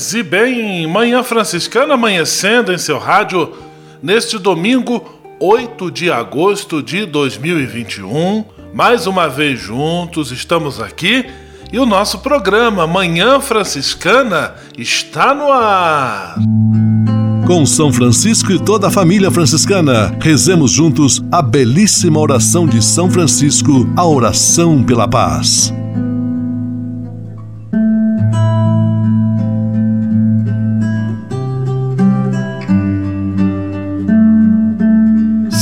[0.00, 3.52] Paz e bem, Manhã Franciscana amanhecendo em seu rádio
[4.02, 8.42] neste domingo, 8 de agosto de 2021.
[8.72, 11.26] Mais uma vez juntos, estamos aqui
[11.70, 16.36] e o nosso programa Manhã Franciscana está no ar.
[17.46, 23.10] Com São Francisco e toda a família franciscana, rezemos juntos a belíssima oração de São
[23.10, 25.70] Francisco, a oração pela paz.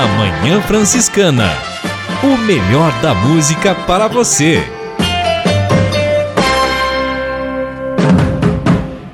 [0.00, 1.50] Na Manhã Franciscana.
[2.24, 4.62] O melhor da música para você.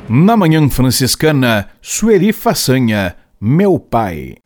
[0.09, 4.37] Na Manhã Franciscana, Sueri Façanha, Meu Pai.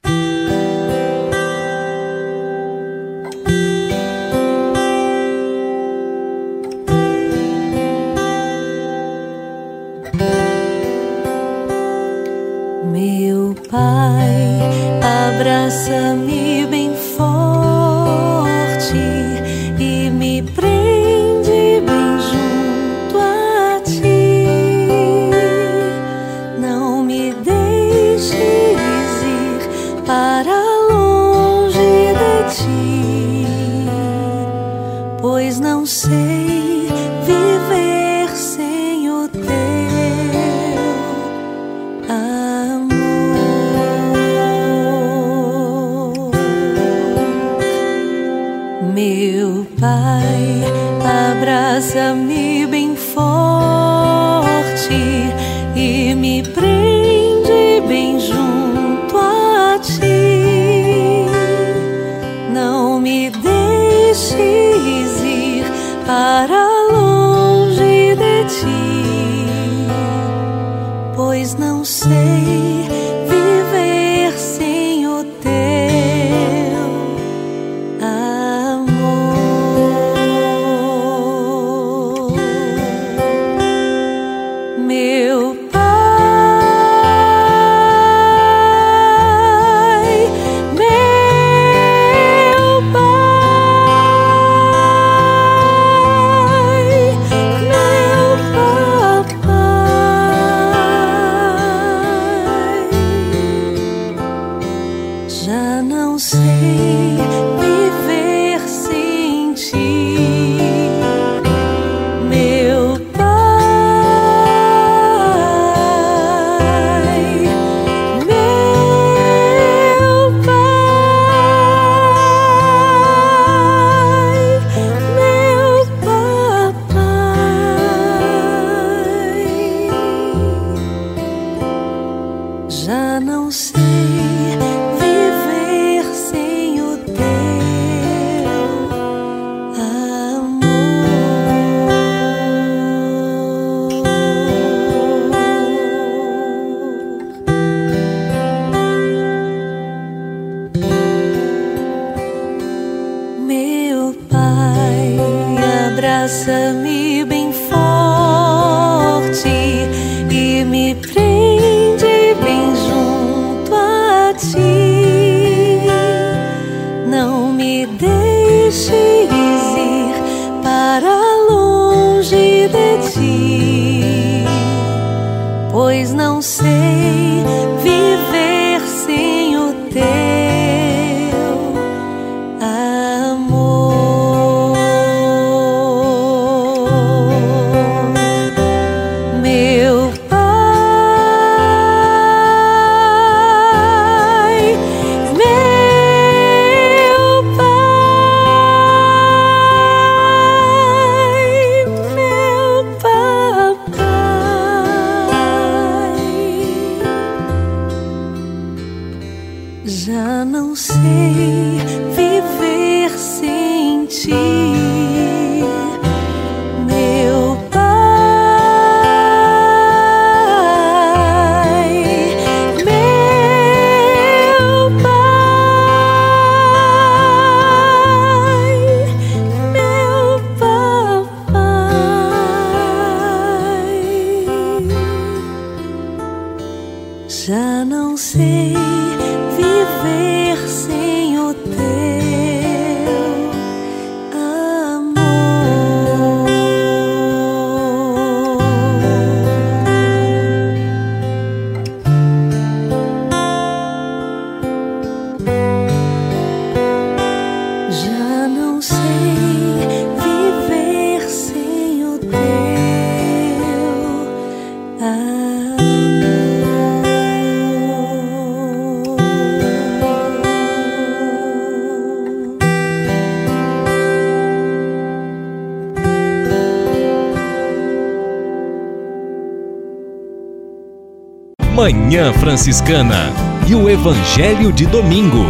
[282.11, 283.33] Manhã Franciscana
[283.69, 285.45] e o Evangelho de Domingo.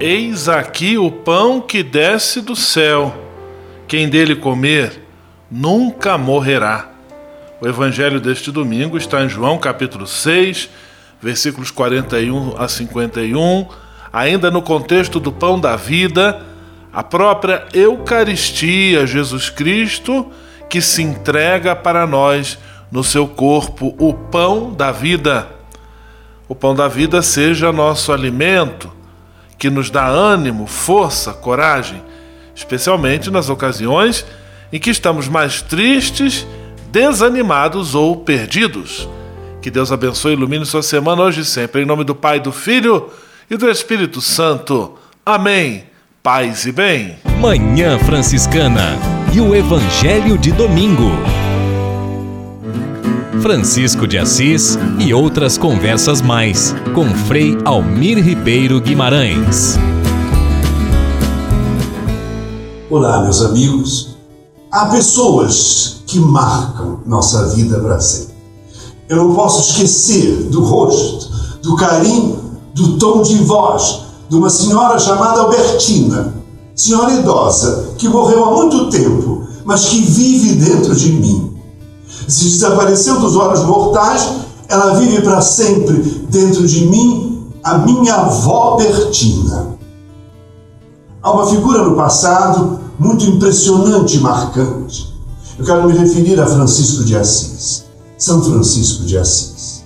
[0.00, 3.14] Eis aqui o pão que desce do céu.
[3.86, 4.98] Quem dele comer
[5.50, 6.88] nunca morrerá.
[7.60, 10.70] O evangelho deste domingo está em João capítulo 6,
[11.20, 13.68] versículos 41 a 51,
[14.10, 16.40] ainda no contexto do pão da vida,
[16.90, 20.32] a própria Eucaristia, Jesus Cristo,
[20.70, 22.56] que se entrega para nós
[22.90, 25.48] no seu corpo, o pão da vida.
[26.48, 28.90] O pão da vida seja nosso alimento,
[29.58, 32.02] que nos dá ânimo, força, coragem,
[32.54, 34.26] especialmente nas ocasiões
[34.72, 36.46] em que estamos mais tristes,
[36.90, 39.08] desanimados ou perdidos.
[39.60, 41.82] Que Deus abençoe e ilumine sua semana hoje e sempre.
[41.82, 43.10] Em nome do Pai, do Filho
[43.50, 44.94] e do Espírito Santo.
[45.24, 45.84] Amém.
[46.22, 47.16] Paz e bem.
[47.38, 48.98] Manhã Franciscana
[49.32, 51.10] e o Evangelho de Domingo.
[53.40, 59.78] Francisco de Assis e outras conversas mais com Frei Almir Ribeiro Guimarães.
[62.90, 64.16] Olá, meus amigos.
[64.70, 68.34] Há pessoas que marcam nossa vida para sempre.
[69.08, 71.30] Eu não posso esquecer do rosto,
[71.62, 72.38] do carinho,
[72.74, 76.34] do tom de voz de uma senhora chamada Albertina,
[76.74, 81.49] senhora idosa que morreu há muito tempo, mas que vive dentro de mim.
[82.30, 84.24] Se desapareceu dos olhos mortais,
[84.68, 85.96] ela vive para sempre
[86.30, 89.76] dentro de mim, a minha avó Bertina.
[91.20, 95.12] Há uma figura no passado muito impressionante e marcante.
[95.58, 97.84] Eu quero me referir a Francisco de Assis,
[98.16, 99.82] São Francisco de Assis.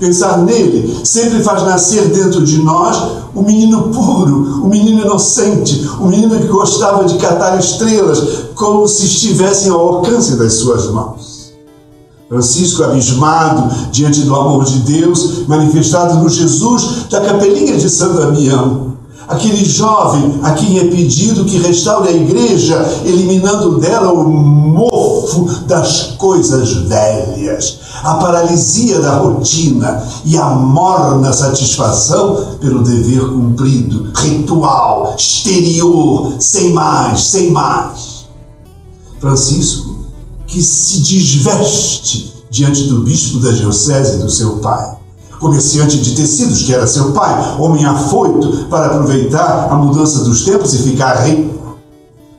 [0.00, 2.96] Pensar nele sempre faz nascer dentro de nós
[3.34, 9.04] o menino puro, o menino inocente, o menino que gostava de catar estrelas como se
[9.04, 11.31] estivessem ao alcance das suas mãos.
[12.32, 18.94] Francisco, abismado diante do amor de Deus manifestado no Jesus da capelinha de Santo Damião,
[19.28, 26.14] aquele jovem a quem é pedido que restaure a igreja, eliminando dela o mofo das
[26.16, 36.32] coisas velhas, a paralisia da rotina e a morna satisfação pelo dever cumprido, ritual, exterior,
[36.38, 38.24] sem mais, sem mais.
[39.20, 39.91] Francisco,
[40.52, 44.98] que se desveste diante do bispo da diocese do seu pai
[45.40, 50.72] comerciante de tecidos, que era seu pai, homem afoito para aproveitar a mudança dos tempos
[50.72, 51.78] e ficar rico.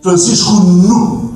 [0.02, 1.34] Francisco nu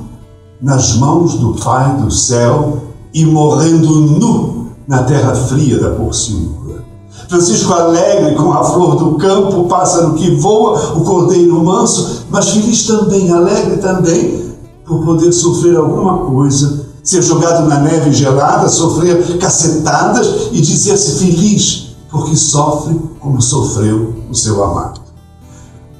[0.62, 6.82] nas mãos do Pai do céu e morrendo nu na terra fria da Porciúncula.
[7.28, 12.48] Francisco alegre com a flor do campo, o pássaro que voa, o cordeiro manso, mas
[12.48, 14.47] feliz também, alegre também,
[14.88, 21.88] por poder sofrer alguma coisa, ser jogado na neve gelada, sofrer cacetadas e dizer-se feliz
[22.10, 25.00] porque sofre como sofreu o seu amado.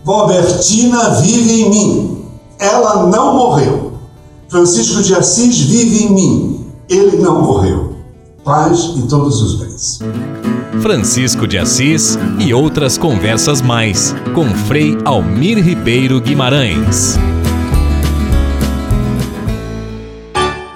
[0.05, 2.25] Robertina vive em mim,
[2.59, 3.93] ela não morreu.
[4.49, 7.97] Francisco de Assis vive em mim, ele não morreu.
[8.43, 9.99] Paz e todos os bens.
[10.81, 17.19] Francisco de Assis e outras conversas mais com Frei Almir Ribeiro Guimarães.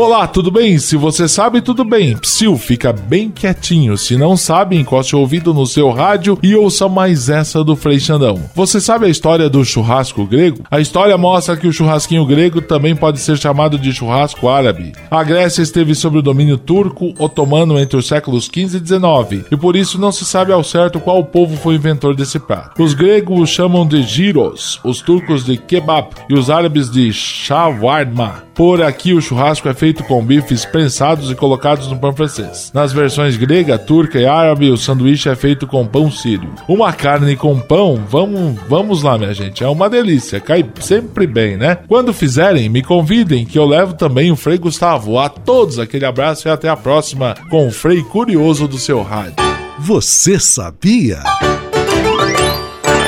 [0.00, 0.78] Olá, tudo bem?
[0.78, 2.16] Se você sabe, tudo bem.
[2.18, 3.98] Psiu, fica bem quietinho.
[3.98, 7.98] Se não sabe, encoste o ouvido no seu rádio e ouça mais essa do Frei
[7.98, 8.40] Xandão.
[8.54, 10.62] Você sabe a história do churrasco grego?
[10.70, 14.92] A história mostra que o churrasquinho grego também pode ser chamado de churrasco árabe.
[15.10, 19.56] A Grécia esteve sob o domínio turco otomano entre os séculos 15 e 19 e
[19.56, 22.80] por isso não se sabe ao certo qual povo foi inventor desse prato.
[22.80, 28.46] Os gregos o chamam de gyros, os turcos de kebab e os árabes de shawarma.
[28.58, 32.72] Por aqui o churrasco é feito com bifes prensados e colocados no pão francês.
[32.74, 36.52] Nas versões grega, turca e árabe, o sanduíche é feito com pão sírio.
[36.66, 41.56] Uma carne com pão, vamos, vamos lá, minha gente, é uma delícia, cai sempre bem,
[41.56, 41.78] né?
[41.86, 45.20] Quando fizerem, me convidem que eu levo também o Frei Gustavo.
[45.20, 49.36] A todos aquele abraço e até a próxima com o Frei Curioso do seu rádio.
[49.78, 51.22] Você sabia?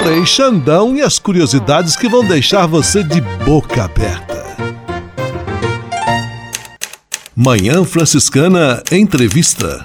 [0.00, 4.49] Frei Xandão e as curiosidades que vão deixar você de boca aberta.
[7.36, 9.84] Manhã Franciscana Entrevista.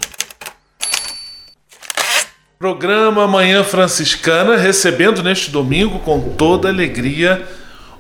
[2.58, 7.48] Programa Manhã Franciscana recebendo neste domingo com toda alegria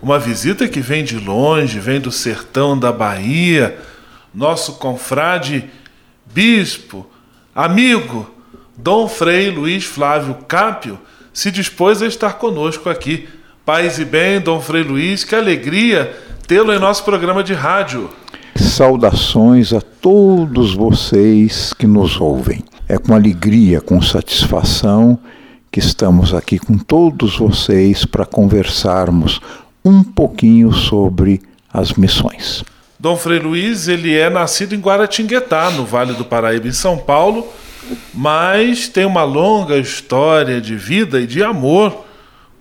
[0.01, 3.77] uma visita que vem de longe, vem do sertão da Bahia,
[4.33, 5.69] nosso confrade,
[6.25, 7.07] bispo,
[7.53, 8.27] amigo,
[8.75, 10.99] Dom Frei Luiz Flávio Cápio,
[11.31, 13.29] se dispôs a estar conosco aqui.
[13.63, 18.09] Paz e bem, Dom Frei Luiz, que alegria tê-lo em nosso programa de rádio.
[18.57, 22.63] Saudações a todos vocês que nos ouvem.
[22.87, 25.19] É com alegria, com satisfação
[25.71, 29.41] que estamos aqui com todos vocês para conversarmos
[29.83, 32.63] um pouquinho sobre as missões.
[32.97, 37.45] Dom Frei Luiz, ele é nascido em Guaratinguetá, no Vale do Paraíba, em São Paulo,
[38.13, 42.05] mas tem uma longa história de vida e de amor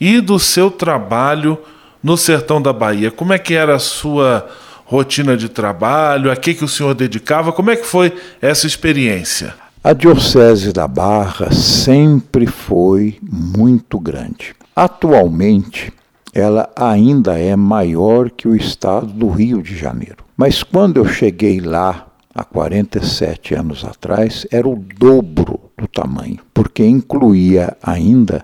[0.01, 1.59] e do seu trabalho?
[2.03, 3.11] No sertão da Bahia.
[3.11, 4.47] Como é que era a sua
[4.85, 6.31] rotina de trabalho?
[6.31, 7.51] A que, que o senhor dedicava?
[7.51, 9.53] Como é que foi essa experiência?
[9.83, 14.55] A Diocese da Barra sempre foi muito grande.
[14.75, 15.93] Atualmente,
[16.33, 20.17] ela ainda é maior que o estado do Rio de Janeiro.
[20.35, 26.85] Mas quando eu cheguei lá, há 47 anos atrás, era o dobro do tamanho, porque
[26.85, 28.43] incluía ainda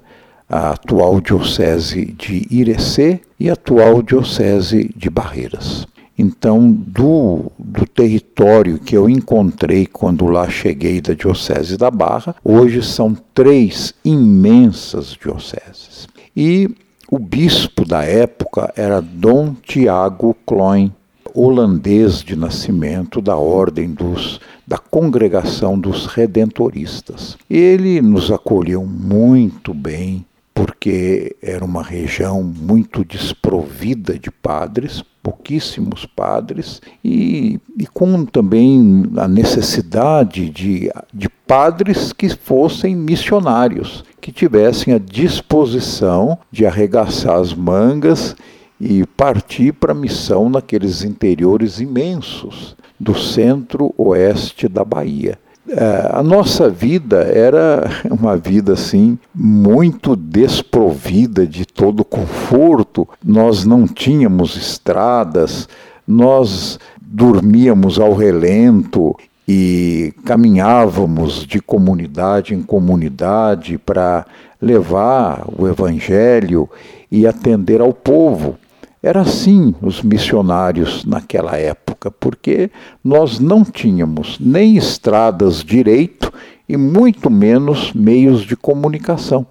[0.50, 5.86] a atual Diocese de Irecê e atual Diocese de Barreiras.
[6.18, 12.82] Então, do, do território que eu encontrei quando lá cheguei da Diocese da Barra, hoje
[12.82, 16.08] são três imensas dioceses.
[16.34, 16.70] E
[17.12, 20.94] o bispo da época era Dom Tiago Kloin,
[21.34, 27.38] holandês de nascimento da ordem dos da congregação dos redentoristas.
[27.50, 36.82] Ele nos acolheu muito bem, porque era uma região muito desprovida de padres, pouquíssimos padres,
[37.04, 45.00] e, e com também a necessidade de, de padres que fossem missionários, que tivessem a
[45.00, 48.36] disposição de arregaçar as mangas
[48.80, 55.40] e partir para a missão naqueles interiores imensos do centro-oeste da Bahia.
[55.68, 63.08] É, a nossa vida era uma vida assim muito desprovida de todo conforto.
[63.24, 65.68] Nós não tínhamos estradas,
[66.08, 69.16] nós dormíamos ao relento
[69.48, 74.26] e caminhávamos de comunidade em comunidade para
[74.62, 76.70] levar o evangelho
[77.12, 78.58] e atender ao povo.
[79.02, 81.93] Era assim os missionários naquela época.
[82.04, 82.70] Época, porque
[83.04, 86.32] nós não tínhamos nem estradas direito
[86.68, 89.46] e muito menos meios de comunicação.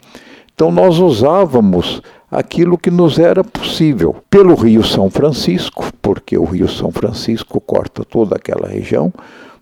[0.55, 6.69] Então nós usávamos aquilo que nos era possível pelo Rio São Francisco, porque o Rio
[6.69, 9.13] São Francisco corta toda aquela região,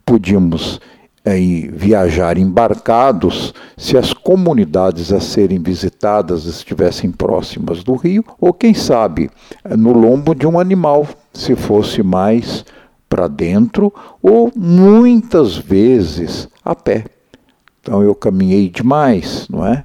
[0.04, 0.80] podíamos
[1.24, 8.72] em viajar embarcados se as comunidades a serem visitadas estivessem próximas do rio, ou quem
[8.72, 9.30] sabe
[9.76, 12.64] no lombo de um animal, se fosse mais
[13.10, 17.04] para dentro, ou muitas vezes a pé.
[17.82, 19.84] Então eu caminhei demais, não é?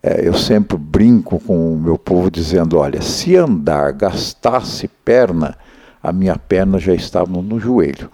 [0.00, 5.56] é eu sempre brinco com o meu povo dizendo: olha, se andar gastasse perna,
[6.00, 8.10] a minha perna já estava no joelho,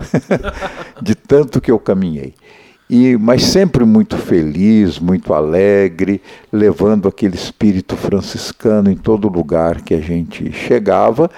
[1.02, 2.34] de tanto que eu caminhei
[2.92, 6.20] e mas sempre muito feliz, muito alegre,
[6.52, 11.30] levando aquele espírito franciscano em todo lugar que a gente chegava.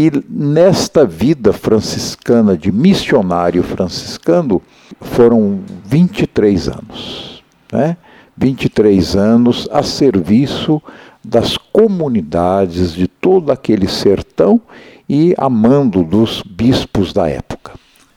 [0.00, 4.62] E nesta vida franciscana de missionário franciscano
[5.00, 7.96] foram 23 anos, né?
[8.36, 10.80] 23 anos a serviço
[11.24, 14.62] das comunidades de todo aquele sertão
[15.08, 17.72] e amando dos bispos da época.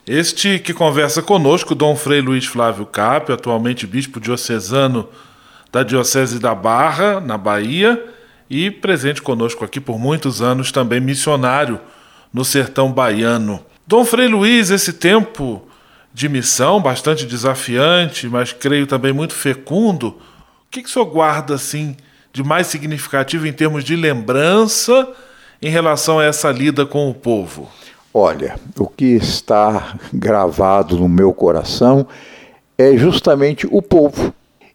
[0.05, 5.09] Este que conversa conosco, Dom Frei Luiz Flávio Capio, atualmente bispo diocesano
[5.71, 7.99] da Diocese da Barra, na Bahia,
[8.51, 11.79] e presente conosco aqui por muitos anos, também missionário
[12.33, 13.61] no sertão baiano.
[13.87, 15.65] Dom Frei Luiz, esse tempo
[16.13, 20.15] de missão, bastante desafiante, mas creio também muito fecundo, o
[20.69, 21.95] que, que o senhor guarda assim
[22.33, 25.07] de mais significativo em termos de lembrança
[25.61, 27.71] em relação a essa lida com o povo?
[28.13, 32.05] Olha, o que está gravado no meu coração
[32.77, 34.33] é justamente o povo.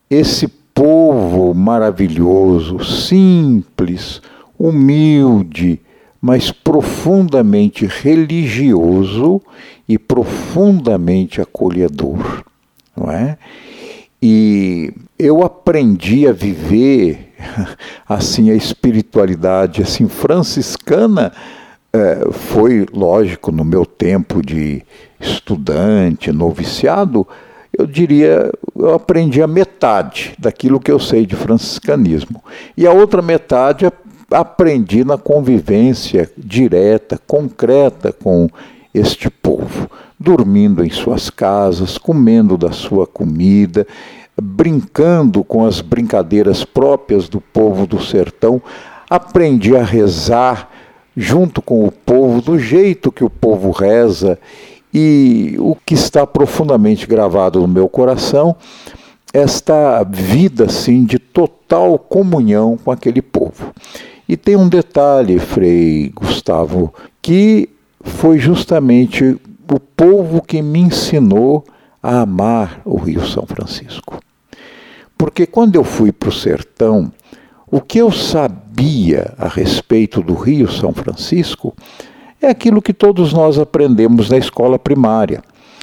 [0.09, 4.21] Esse povo maravilhoso, simples,
[4.59, 5.80] humilde,
[6.21, 9.41] mas profundamente religioso
[9.89, 12.45] e profundamente acolhedor,
[12.95, 13.39] não é?
[14.21, 17.32] E eu aprendi a viver
[18.06, 21.32] assim a espiritualidade assim franciscana
[21.91, 24.82] é, foi lógico no meu tempo de
[25.19, 27.26] estudante, noviciado,
[27.78, 32.43] eu diria, eu aprendi a metade daquilo que eu sei de franciscanismo.
[32.76, 33.86] E a outra metade
[34.30, 38.49] aprendi na convivência direta, concreta com
[38.95, 43.86] este povo, dormindo em suas casas, comendo da sua comida,
[44.41, 48.60] brincando com as brincadeiras próprias do povo do sertão.
[49.08, 50.71] Aprendi a rezar
[51.17, 54.39] junto com o povo, do jeito que o povo reza.
[54.99, 58.56] E o que está profundamente gravado no meu coração,
[59.30, 63.75] esta vida assim de total comunhão com aquele povo.
[64.26, 67.69] E tem um detalhe, Frei Gustavo, que
[68.00, 69.39] foi justamente
[69.71, 71.63] o povo que me ensinou
[72.02, 74.19] a amar o Rio São Francisco.
[75.19, 77.13] Porque quando eu fui para o sertão,
[77.71, 81.75] o que eu sabia a respeito do Rio São Francisco
[82.40, 85.42] é aquilo que todos nós aprendemos na escola primária.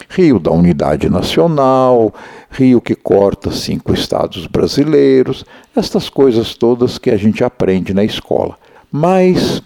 [0.10, 2.14] Rio da Unidade Nacional,
[2.50, 8.58] rio que corta cinco estados brasileiros, estas coisas todas que a gente aprende na escola.
[8.92, 9.62] Mas,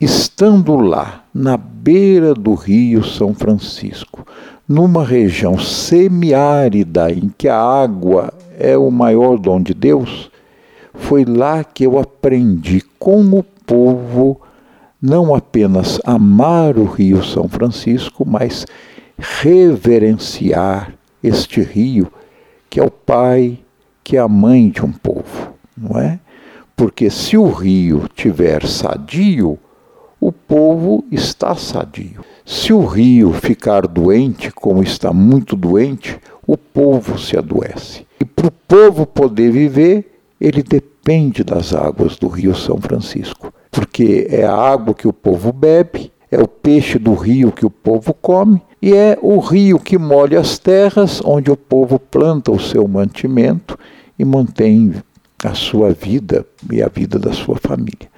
[0.00, 4.26] estando lá, na beira do Rio São Francisco,
[4.66, 10.30] numa região semiárida em que a água é o maior dom de Deus,
[10.94, 14.40] foi lá que eu aprendi com o povo
[15.00, 18.66] não apenas amar o Rio São Francisco, mas
[19.18, 22.10] reverenciar este rio
[22.68, 23.60] que é o pai,
[24.02, 26.18] que é a mãe de um povo, não é?
[26.74, 29.56] Porque se o rio tiver sadio,
[30.20, 32.24] o povo está sadio.
[32.44, 38.04] Se o rio ficar doente, como está muito doente, o povo se adoece.
[38.20, 44.28] E para o povo poder viver, ele depende das águas do Rio São Francisco, porque
[44.30, 48.14] é a água que o povo bebe, é o peixe do rio que o povo
[48.14, 52.86] come e é o rio que molha as terras onde o povo planta o seu
[52.86, 53.76] mantimento
[54.16, 54.94] e mantém
[55.44, 58.08] a sua vida e a vida da sua família.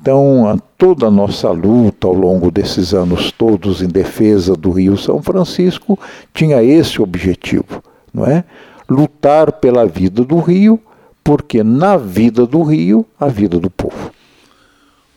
[0.00, 5.22] Então, toda a nossa luta ao longo desses anos todos em defesa do Rio São
[5.22, 5.98] Francisco
[6.32, 7.82] tinha esse objetivo,
[8.14, 8.44] não é?
[8.88, 10.80] Lutar pela vida do rio
[11.22, 14.10] porque na vida do rio, a vida do povo.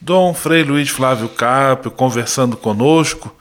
[0.03, 3.33] Dom Frei Luiz Flávio Carpio conversando conosco,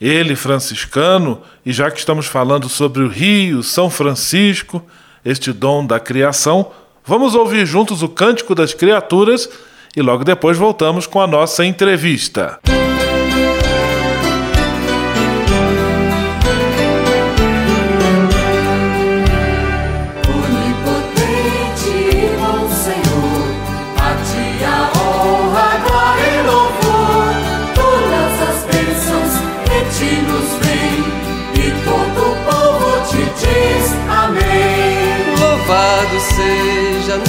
[0.00, 4.82] ele franciscano, e já que estamos falando sobre o Rio, São Francisco,
[5.24, 6.72] este dom da criação,
[7.06, 9.48] vamos ouvir juntos o Cântico das Criaturas
[9.96, 12.58] e logo depois voltamos com a nossa entrevista.
[12.66, 12.87] Música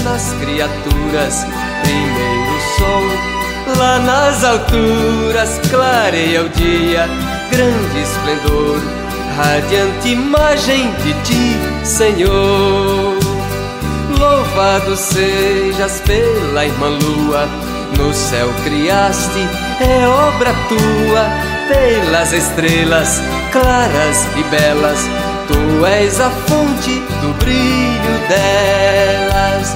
[0.03, 1.45] nas criaturas
[1.81, 3.77] primeiro sol.
[3.77, 7.07] Lá nas alturas clareia o dia,
[7.51, 8.79] grande esplendor,
[9.37, 13.17] radiante imagem de ti, Senhor.
[14.17, 17.47] Louvado sejas pela irmã lua,
[17.97, 19.47] no céu criaste,
[19.79, 21.25] é obra tua,
[21.69, 23.21] pelas estrelas
[23.51, 25.18] claras e belas
[25.49, 29.75] Tu és a fonte do brilho delas.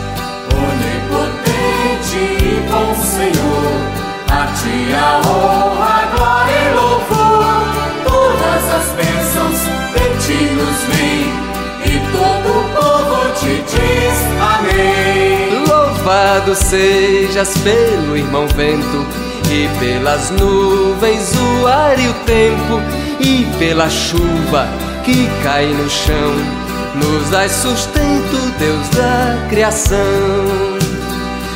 [0.53, 3.81] Onipotente e bom Senhor,
[4.29, 7.43] a ti a honra, glória e louvor.
[8.05, 9.61] Todas as bênçãos
[9.95, 11.33] de ti nos vêm,
[11.87, 14.17] e todo o povo te diz
[14.53, 15.65] amém.
[15.67, 19.07] Louvado sejas pelo irmão vento,
[19.49, 22.79] e pelas nuvens o ar e o tempo,
[23.19, 26.33] e pela chuva que cai no chão,
[26.95, 29.97] nos dá sustento, Deus da criação.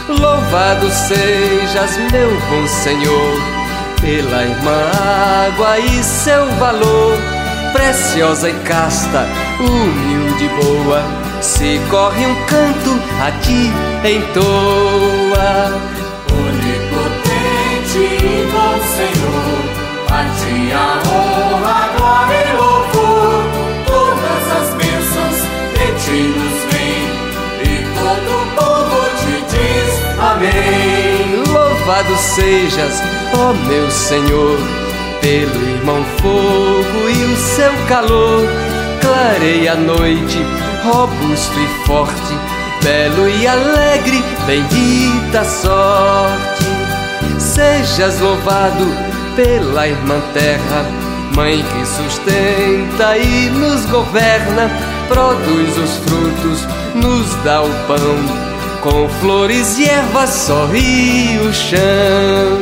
[0.09, 3.41] Louvado sejas, meu bom Senhor,
[4.01, 4.91] pela irmã
[5.47, 7.17] água e seu valor,
[7.71, 9.25] preciosa e casta,
[9.59, 11.03] humilde e boa.
[11.41, 13.71] Se corre um canto a ti
[14.03, 15.71] entoa.
[16.31, 19.61] Onipotente e bom Senhor,
[20.09, 22.66] a ti a honra, glória e louvor,
[26.07, 27.05] ti nos vêm,
[27.63, 31.43] e todo o povo te diz amém.
[31.51, 34.57] Louvado sejas, ó meu Senhor,
[35.21, 38.47] pelo irmão fogo e o seu calor,
[39.01, 40.39] clareia a noite,
[40.85, 42.33] robusto e forte,
[42.81, 46.65] belo e alegre, bendita sorte.
[47.37, 48.87] Sejas louvado
[49.35, 50.85] pela irmã terra,
[51.35, 54.71] mãe que sustenta e nos governa,
[55.07, 58.47] produz os frutos, nos dá o pão.
[58.81, 62.56] Com flores e ervas sorri o chão.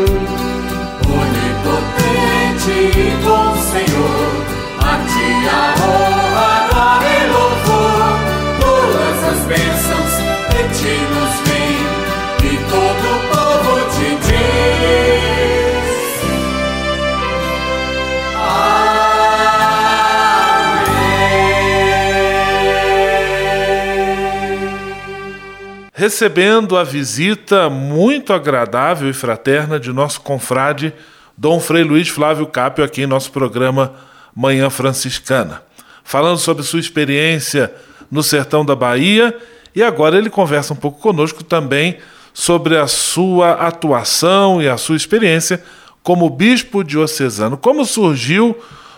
[26.06, 30.94] Recebendo a visita muito agradável e fraterna de nosso confrade
[31.36, 33.92] Dom Frei Luiz Flávio Capio aqui em nosso programa
[34.36, 35.64] Manhã Franciscana,
[36.04, 37.74] falando sobre sua experiência
[38.12, 39.36] no sertão da Bahia
[39.74, 41.98] e agora ele conversa um pouco conosco também
[42.32, 45.64] sobre a sua atuação e a sua experiência
[46.04, 47.58] como bispo diocesano.
[47.58, 48.56] Como surgiu,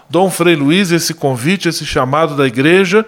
[0.10, 3.06] Dom Frei Luiz, esse convite, esse chamado da igreja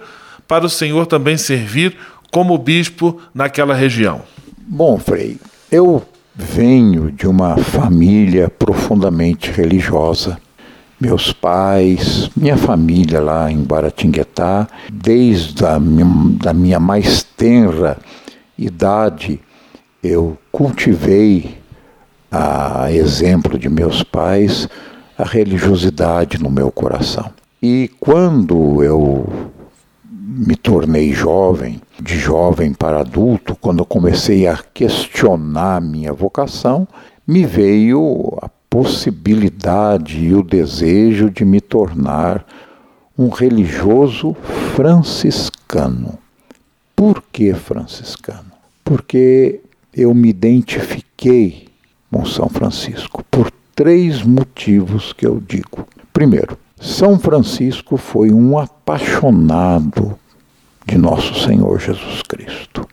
[0.48, 1.98] para o senhor também servir
[2.30, 4.22] como bispo naquela região?
[4.58, 5.36] Bom, Frei,
[5.70, 6.02] eu
[6.34, 10.38] venho de uma família profundamente religiosa.
[11.00, 17.96] Meus pais, minha família lá em Guaratinguetá, desde a minha, da minha mais tenra
[18.58, 19.40] idade,
[20.02, 21.58] eu cultivei,
[22.30, 24.68] a exemplo de meus pais,
[25.18, 27.30] a religiosidade no meu coração.
[27.62, 29.50] E quando eu
[30.32, 36.86] me tornei jovem, de jovem para adulto, quando comecei a questionar minha vocação,
[37.26, 42.46] me veio a possibilidade e o desejo de me tornar
[43.18, 44.34] um religioso
[44.76, 46.16] franciscano.
[46.94, 48.52] Por que franciscano?
[48.84, 49.60] Porque
[49.92, 51.66] eu me identifiquei
[52.08, 55.88] com São Francisco por três motivos que eu digo.
[56.12, 60.18] Primeiro, São Francisco foi um apaixonado
[60.86, 62.88] de nosso Senhor Jesus Cristo.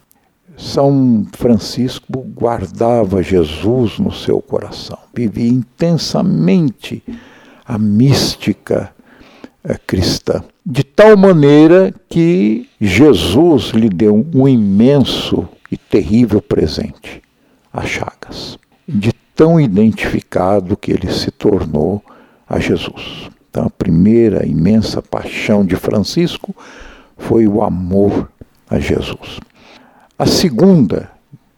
[0.58, 7.02] São Francisco guardava Jesus no seu coração, vivia intensamente
[7.65, 8.93] a mística
[9.63, 17.21] eh, cristã, de tal maneira que Jesus lhe deu um imenso e terrível presente,
[17.71, 22.04] as chagas, de tão identificado que ele se tornou
[22.50, 23.30] a Jesus.
[23.58, 26.56] Então, a primeira imensa paixão de Francisco
[27.17, 28.30] foi o amor
[28.70, 29.39] a Jesus.
[30.15, 31.10] A segunda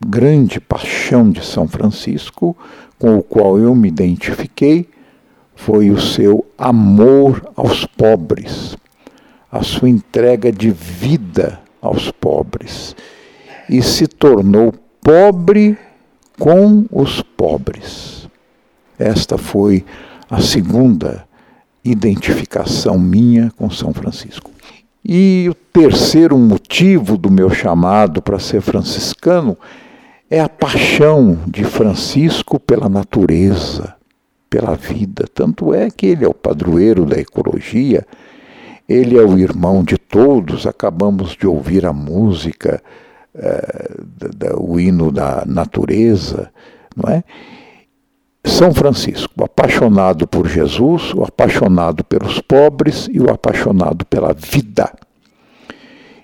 [0.08, 2.56] grande paixão de São Francisco,
[2.98, 4.88] com o qual eu me identifiquei,
[5.58, 8.78] foi o seu amor aos pobres,
[9.52, 12.96] a sua entrega de vida aos pobres,
[13.70, 15.78] e se tornou pobre
[16.40, 18.30] com os pobres.
[18.98, 19.84] Esta foi
[20.30, 21.28] a segunda
[21.84, 24.52] identificação minha com São Francisco.
[25.04, 29.58] E o terceiro motivo do meu chamado para ser franciscano
[30.30, 33.96] é a paixão de Francisco pela natureza,
[34.50, 35.26] pela vida.
[35.34, 38.06] Tanto é que ele é o padroeiro da ecologia,
[38.88, 40.68] ele é o irmão de todos.
[40.68, 42.82] Acabamos de ouvir a música,
[43.34, 46.52] é, da, da, o hino da natureza,
[46.96, 47.24] não é?
[48.44, 54.92] São Francisco, o apaixonado por Jesus, o apaixonado pelos pobres e o apaixonado pela vida.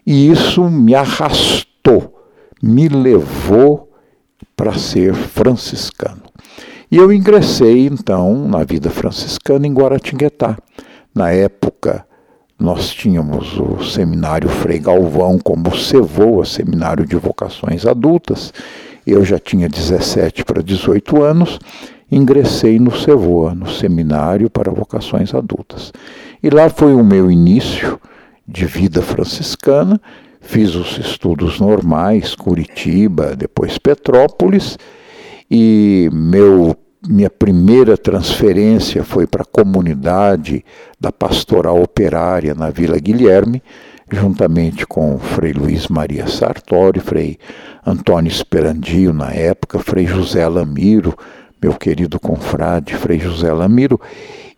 [0.06, 2.14] E isso me arrastou,
[2.62, 3.92] me levou
[4.56, 6.22] para ser franciscano.
[6.90, 10.58] E eu ingressei então na vida franciscana em Guaratinguetá.
[11.14, 12.06] Na época,
[12.58, 18.54] nós tínhamos o seminário Frei Galvão como CEVOA, Seminário de Vocações Adultas.
[19.06, 21.60] Eu já tinha 17 para 18 anos
[22.16, 25.92] ingressei no SEVOA, no Seminário para Vocações Adultas.
[26.42, 28.00] E lá foi o meu início
[28.48, 30.00] de vida franciscana.
[30.40, 34.78] Fiz os estudos normais, Curitiba, depois Petrópolis,
[35.52, 36.76] e meu
[37.08, 40.66] minha primeira transferência foi para a comunidade
[41.00, 43.62] da pastoral operária na Vila Guilherme,
[44.12, 47.38] juntamente com Frei Luiz Maria Sartori, Frei
[47.86, 51.16] Antônio Esperandio na época, Frei José Lamiro,
[51.66, 54.00] meu querido confrade Frei José Lamiro,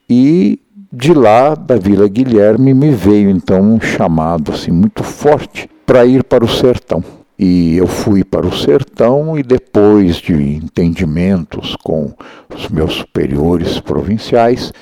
[0.09, 0.59] e
[0.91, 6.21] de lá, da Vila Guilherme, me veio então um chamado assim muito forte para ir
[6.21, 7.01] para o sertão.
[7.39, 12.11] E eu fui para o sertão e depois de entendimentos com
[12.53, 14.73] os meus superiores provinciais,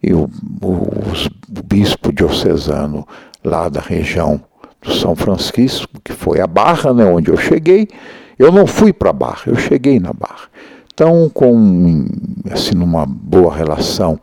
[0.00, 0.30] e o,
[0.62, 3.06] o, o bispo diocesano
[3.42, 4.40] lá da região
[4.80, 7.88] do São Francisco, que foi a Barra, né, onde eu cheguei,
[8.38, 10.48] eu não fui para a Barra, eu cheguei na Barra.
[10.94, 12.06] Então, com
[12.50, 14.20] assim numa boa relação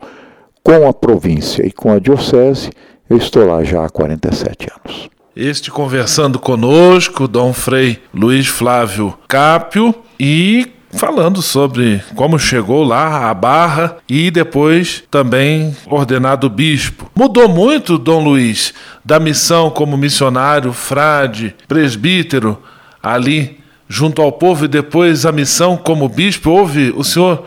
[0.62, 2.70] com a província e com a diocese,
[3.08, 5.10] eu estou lá já há 47 anos.
[5.34, 13.34] Este conversando conosco, Dom Frei Luiz Flávio Cápio e falando sobre como chegou lá a
[13.34, 17.10] Barra e depois também ordenado bispo.
[17.14, 22.58] Mudou muito, Dom Luiz, da missão como missionário, frade, presbítero
[23.02, 23.59] ali
[23.92, 26.50] junto ao povo e depois a missão como bispo?
[26.50, 27.44] Houve, o senhor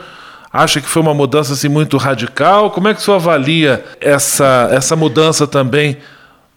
[0.52, 2.70] acha que foi uma mudança assim muito radical?
[2.70, 5.98] Como é que o senhor avalia essa, essa mudança também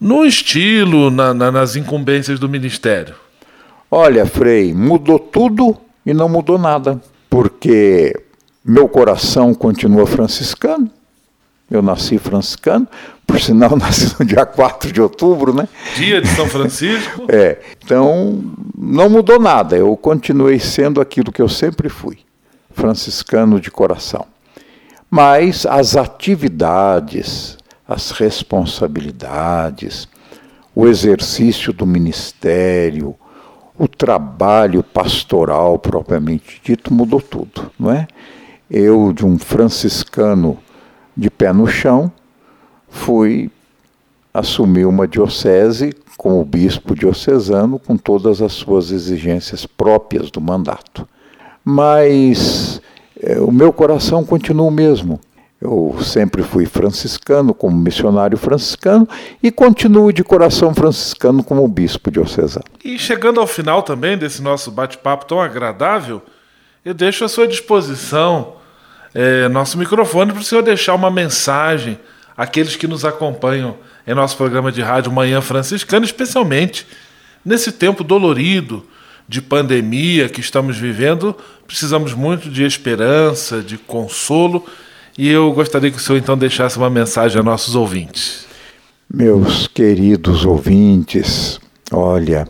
[0.00, 3.14] no estilo, na, na, nas incumbências do ministério?
[3.88, 8.12] Olha, Frei, mudou tudo e não mudou nada, porque
[8.64, 10.90] meu coração continua franciscano,
[11.70, 12.86] eu nasci franciscano,
[13.26, 15.68] por sinal nasci no dia 4 de outubro, né?
[15.96, 17.26] Dia de São Francisco.
[17.28, 18.42] é, então
[18.76, 22.18] não mudou nada, eu continuei sendo aquilo que eu sempre fui,
[22.70, 24.26] franciscano de coração.
[25.10, 30.08] Mas as atividades, as responsabilidades,
[30.74, 33.14] o exercício do ministério,
[33.78, 38.06] o trabalho pastoral propriamente dito mudou tudo, não é?
[38.70, 40.58] Eu, de um franciscano
[41.16, 42.12] de pé no chão,
[42.88, 43.50] fui
[44.32, 51.08] assumir uma diocese como bispo diocesano com todas as suas exigências próprias do mandato.
[51.64, 52.80] Mas
[53.20, 55.20] é, o meu coração continua o mesmo.
[55.60, 59.08] Eu sempre fui franciscano, como missionário franciscano,
[59.42, 62.66] e continuo de coração franciscano como bispo diocesano.
[62.84, 66.20] E chegando ao final também desse nosso bate-papo tão agradável,
[66.84, 68.54] eu deixo à sua disposição
[69.18, 71.98] é, nosso microfone para o senhor deixar uma mensagem
[72.36, 76.86] àqueles que nos acompanham em nosso programa de rádio Manhã Franciscana, especialmente
[77.42, 78.86] nesse tempo dolorido
[79.26, 81.34] de pandemia que estamos vivendo.
[81.66, 84.66] Precisamos muito de esperança, de consolo,
[85.16, 88.44] e eu gostaria que o senhor então deixasse uma mensagem a nossos ouvintes.
[89.10, 91.58] Meus queridos ouvintes,
[91.90, 92.46] olha,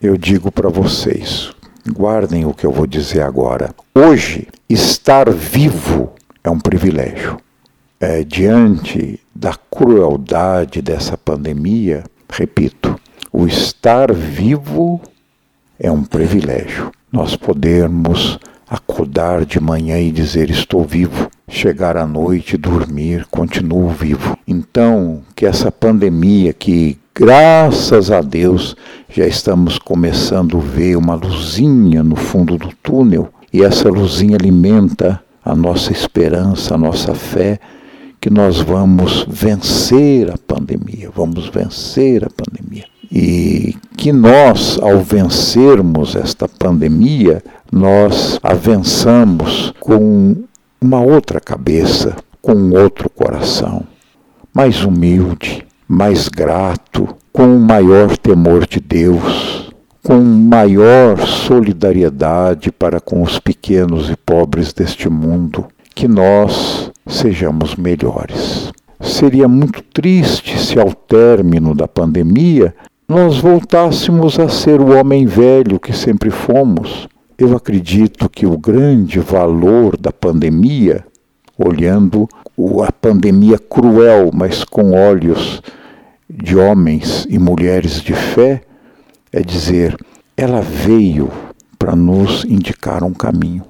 [0.00, 1.50] eu digo para vocês,
[1.90, 3.74] Guardem o que eu vou dizer agora.
[3.94, 7.38] Hoje, estar vivo é um privilégio.
[8.00, 12.98] É, diante da crueldade dessa pandemia, repito,
[13.32, 15.00] o estar vivo
[15.78, 16.90] é um privilégio.
[17.10, 24.36] Nós podermos acordar de manhã e dizer estou vivo, chegar à noite, dormir, continuo vivo.
[24.46, 28.76] Então, que essa pandemia que graças a Deus
[29.08, 35.22] já estamos começando a ver uma luzinha no fundo do túnel e essa luzinha alimenta
[35.42, 37.58] a nossa esperança, a nossa fé
[38.20, 42.84] que nós vamos vencer a pandemia, vamos vencer a pandemia.
[43.10, 50.36] E que nós, ao vencermos esta pandemia, nós a vençamos com
[50.78, 53.84] uma outra cabeça, com um outro coração,
[54.52, 59.72] mais humilde, mais grato, com maior temor de Deus,
[60.02, 68.72] com maior solidariedade para com os pequenos e pobres deste mundo, que nós sejamos melhores.
[69.00, 72.74] Seria muito triste se, ao término da pandemia,
[73.08, 77.06] nós voltássemos a ser o homem velho que sempre fomos.
[77.38, 81.04] Eu acredito que o grande valor da pandemia,
[81.58, 82.28] olhando
[82.86, 85.62] a pandemia cruel, mas com olhos
[86.28, 88.62] de homens e mulheres de fé,
[89.32, 89.96] é dizer,
[90.36, 91.30] ela veio
[91.78, 93.64] para nos indicar um caminho.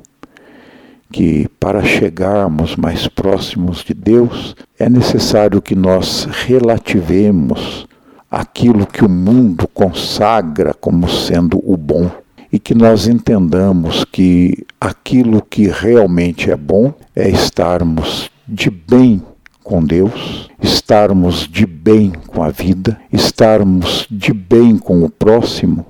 [1.10, 7.86] Que para chegarmos mais próximos de Deus, é necessário que nós relativemos
[8.30, 12.10] aquilo que o mundo consagra como sendo o bom
[12.52, 19.22] e que nós entendamos que aquilo que realmente é bom é estarmos de bem
[19.62, 25.84] com Deus, estarmos de bem com a vida, estarmos de bem com o próximo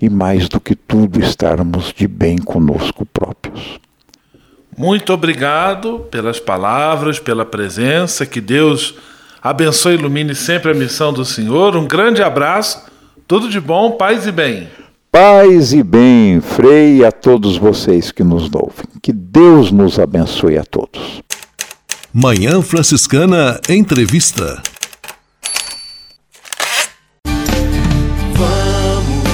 [0.00, 3.80] e, mais do que tudo, estarmos de bem conosco próprios.
[4.76, 8.26] Muito obrigado pelas palavras, pela presença.
[8.26, 8.94] Que Deus
[9.42, 11.76] abençoe e ilumine sempre a missão do Senhor.
[11.76, 12.84] Um grande abraço,
[13.26, 14.68] tudo de bom, paz e bem.
[15.10, 18.84] Paz e bem, Frei, a todos vocês que nos ouvem.
[19.02, 21.22] Que Deus nos abençoe a todos.
[22.12, 24.62] Manhã Franciscana Entrevista.
[28.34, 29.24] Vamos,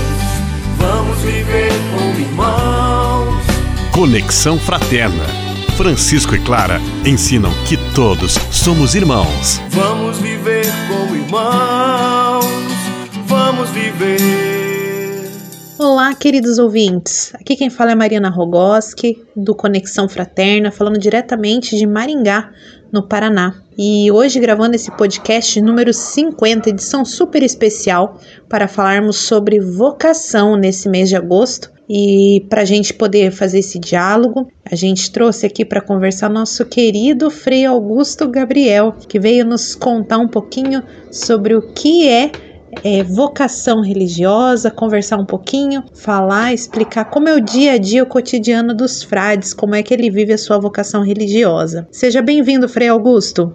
[0.78, 3.44] vamos viver como irmãos.
[3.92, 5.24] Conexão Fraterna.
[5.76, 9.60] Francisco e Clara ensinam que todos somos irmãos.
[9.70, 12.44] Vamos viver como irmãos.
[13.26, 14.41] Vamos viver.
[16.02, 17.32] Olá, queridos ouvintes.
[17.36, 22.50] Aqui quem fala é Mariana Rogoski, do Conexão Fraterna, falando diretamente de Maringá,
[22.90, 23.62] no Paraná.
[23.78, 30.88] E hoje gravando esse podcast número 50, edição super especial, para falarmos sobre vocação nesse
[30.88, 31.70] mês de agosto.
[31.88, 36.64] E para a gente poder fazer esse diálogo, a gente trouxe aqui para conversar nosso
[36.64, 42.32] querido Frei Augusto Gabriel, que veio nos contar um pouquinho sobre o que é
[42.82, 48.06] é, vocação religiosa, conversar um pouquinho, falar, explicar como é o dia a dia, o
[48.06, 51.86] cotidiano dos frades, como é que ele vive a sua vocação religiosa.
[51.92, 53.52] Seja bem-vindo, Frei Augusto.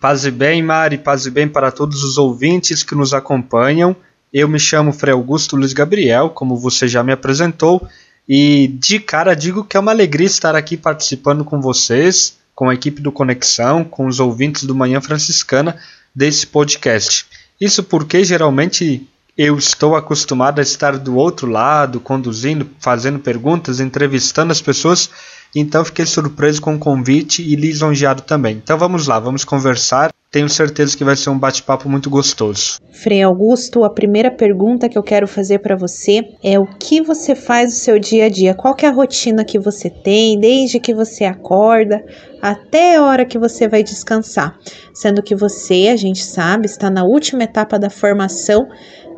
[0.00, 3.96] Paz e bem, Mari, paz e bem para todos os ouvintes que nos acompanham.
[4.32, 7.86] Eu me chamo Frei Augusto Luiz Gabriel, como você já me apresentou,
[8.28, 12.74] e de cara digo que é uma alegria estar aqui participando com vocês, com a
[12.74, 15.76] equipe do Conexão, com os ouvintes do Manhã Franciscana
[16.14, 17.26] desse podcast.
[17.60, 24.50] Isso porque geralmente eu estou acostumado a estar do outro lado, conduzindo, fazendo perguntas, entrevistando
[24.50, 25.10] as pessoas,
[25.54, 28.56] então fiquei surpreso com o convite e lisonjeado também.
[28.56, 30.12] Então vamos lá, vamos conversar.
[30.30, 32.78] Tenho certeza que vai ser um bate-papo muito gostoso.
[32.92, 37.34] Frei Augusto, a primeira pergunta que eu quero fazer para você é o que você
[37.34, 38.54] faz no seu dia a dia?
[38.54, 42.04] Qual é a rotina que você tem desde que você acorda
[42.42, 44.58] até a hora que você vai descansar?
[44.92, 48.68] Sendo que você, a gente sabe, está na última etapa da formação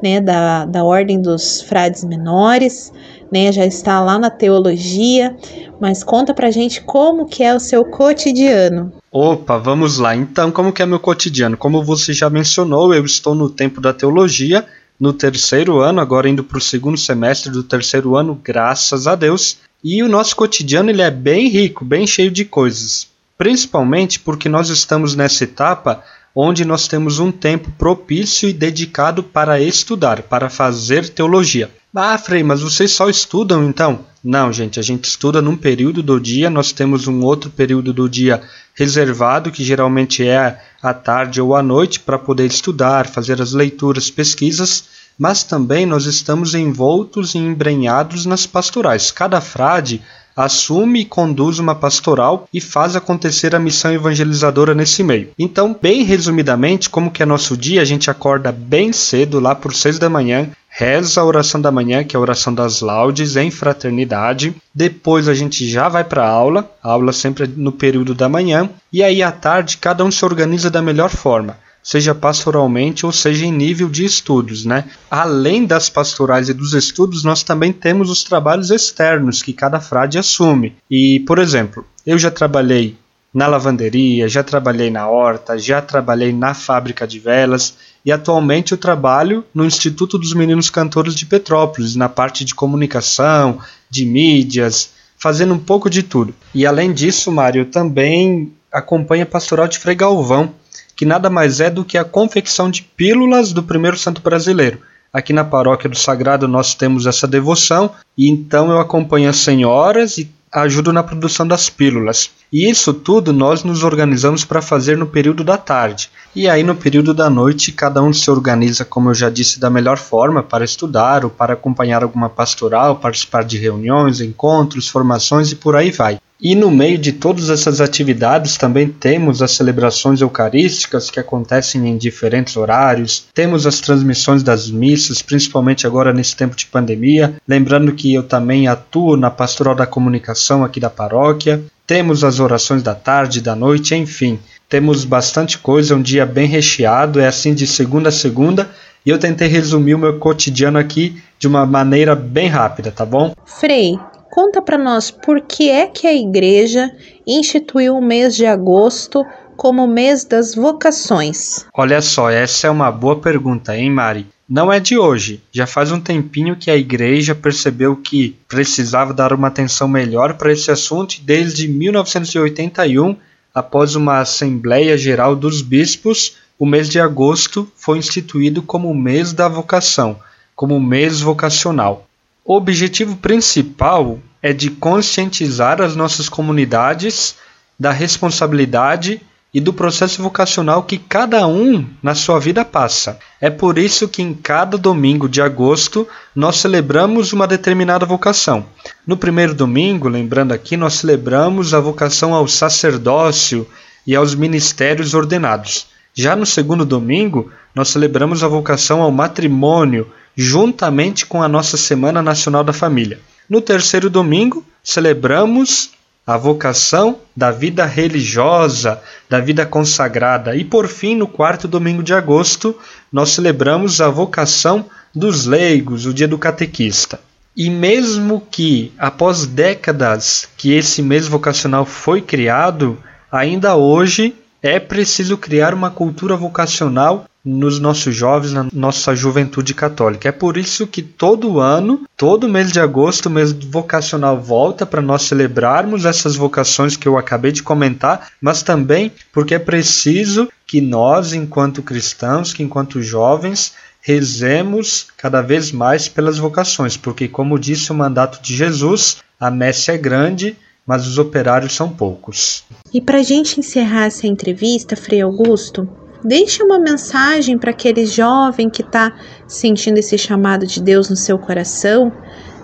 [0.02, 2.92] né, da, da Ordem dos Frades Menores,
[3.30, 5.36] né, já está lá na teologia,
[5.80, 8.92] mas conta pra gente como que é o seu cotidiano.
[9.10, 10.14] Opa, vamos lá.
[10.14, 11.56] Então, como que é meu cotidiano?
[11.56, 14.66] Como você já mencionou, eu estou no tempo da teologia,
[14.98, 19.58] no terceiro ano, agora indo para o segundo semestre do terceiro ano, graças a Deus.
[19.82, 23.08] E o nosso cotidiano ele é bem rico, bem cheio de coisas.
[23.38, 29.60] Principalmente porque nós estamos nessa etapa onde nós temos um tempo propício e dedicado para
[29.60, 31.70] estudar, para fazer teologia.
[31.94, 34.04] Ah, Frei, mas vocês só estudam então?
[34.22, 38.08] Não, gente, a gente estuda num período do dia, nós temos um outro período do
[38.08, 38.42] dia
[38.74, 44.10] reservado, que geralmente é à tarde ou à noite, para poder estudar, fazer as leituras,
[44.10, 44.84] pesquisas,
[45.18, 49.10] mas também nós estamos envoltos e embrenhados nas pastorais.
[49.10, 50.02] Cada frade
[50.44, 55.30] assume e conduz uma pastoral e faz acontecer a missão evangelizadora nesse meio.
[55.38, 59.74] Então, bem resumidamente, como que é nosso dia, a gente acorda bem cedo, lá por
[59.74, 63.50] seis da manhã, reza a oração da manhã, que é a oração das laudes, em
[63.50, 64.54] fraternidade.
[64.74, 68.68] Depois a gente já vai para a aula, a aula sempre no período da manhã,
[68.92, 73.46] e aí à tarde cada um se organiza da melhor forma seja pastoralmente ou seja
[73.46, 74.84] em nível de estudos, né?
[75.10, 80.18] Além das pastorais e dos estudos, nós também temos os trabalhos externos que cada frade
[80.18, 80.76] assume.
[80.90, 82.96] E, por exemplo, eu já trabalhei
[83.32, 88.78] na lavanderia, já trabalhei na horta, já trabalhei na fábrica de velas e atualmente eu
[88.78, 93.58] trabalho no Instituto dos Meninos Cantores de Petrópolis, na parte de comunicação,
[93.88, 96.34] de mídias, fazendo um pouco de tudo.
[96.54, 100.54] E além disso, Mário, eu também acompanho a pastoral de Frei Galvão,
[101.00, 104.82] que nada mais é do que a confecção de pílulas do primeiro santo brasileiro.
[105.10, 110.18] Aqui na paróquia do Sagrado nós temos essa devoção e então eu acompanho as senhoras
[110.18, 112.30] e ajudo na produção das pílulas.
[112.52, 116.10] E isso tudo nós nos organizamos para fazer no período da tarde.
[116.36, 119.70] E aí no período da noite cada um se organiza, como eu já disse, da
[119.70, 125.56] melhor forma para estudar ou para acompanhar alguma pastoral, participar de reuniões, encontros, formações e
[125.56, 126.20] por aí vai.
[126.42, 131.98] E no meio de todas essas atividades também temos as celebrações eucarísticas que acontecem em
[131.98, 137.34] diferentes horários, temos as transmissões das missas, principalmente agora nesse tempo de pandemia.
[137.46, 141.62] Lembrando que eu também atuo na pastoral da comunicação aqui da paróquia.
[141.86, 144.38] Temos as orações da tarde, da noite, enfim,
[144.68, 148.70] temos bastante coisa, um dia bem recheado, é assim de segunda a segunda.
[149.04, 153.34] E eu tentei resumir o meu cotidiano aqui de uma maneira bem rápida, tá bom?
[153.44, 153.98] Frei,
[154.30, 156.90] Conta para nós por que é que a igreja
[157.26, 159.26] instituiu o mês de agosto
[159.56, 161.66] como mês das vocações.
[161.74, 164.26] Olha só, essa é uma boa pergunta, hein, Mari?
[164.48, 165.42] Não é de hoje.
[165.52, 170.52] Já faz um tempinho que a igreja percebeu que precisava dar uma atenção melhor para
[170.52, 173.16] esse assunto desde 1981,
[173.52, 179.48] após uma Assembleia Geral dos Bispos, o mês de agosto foi instituído como mês da
[179.48, 180.18] vocação,
[180.54, 182.06] como mês vocacional.
[182.50, 187.36] O objetivo principal é de conscientizar as nossas comunidades
[187.78, 189.22] da responsabilidade
[189.54, 193.20] e do processo vocacional que cada um na sua vida passa.
[193.40, 198.66] É por isso que em cada domingo de agosto nós celebramos uma determinada vocação.
[199.06, 203.64] No primeiro domingo, lembrando aqui, nós celebramos a vocação ao sacerdócio
[204.04, 205.86] e aos ministérios ordenados.
[206.12, 212.22] Já no segundo domingo, nós celebramos a vocação ao matrimônio juntamente com a nossa Semana
[212.22, 213.20] Nacional da Família.
[213.48, 215.90] No terceiro domingo, celebramos
[216.26, 220.54] a vocação da vida religiosa, da vida consagrada.
[220.54, 222.76] E por fim, no quarto domingo de agosto,
[223.12, 227.18] nós celebramos a vocação dos leigos, o dia do catequista.
[227.56, 232.96] E mesmo que após décadas que esse mês vocacional foi criado,
[233.30, 240.28] ainda hoje é preciso criar uma cultura vocacional nos nossos jovens, na nossa juventude católica.
[240.28, 245.00] É por isso que todo ano, todo mês de agosto, o mês vocacional volta para
[245.00, 250.80] nós celebrarmos essas vocações que eu acabei de comentar, mas também porque é preciso que
[250.80, 253.72] nós, enquanto cristãos, que enquanto jovens,
[254.02, 259.90] rezemos cada vez mais pelas vocações, porque como disse o mandato de Jesus, a messe
[259.90, 262.64] é grande, mas os operários são poucos.
[262.92, 265.88] E para a gente encerrar essa entrevista, Frei Augusto,
[266.24, 269.12] deixe uma mensagem para aquele jovem que está
[269.46, 272.12] sentindo esse chamado de Deus no seu coração,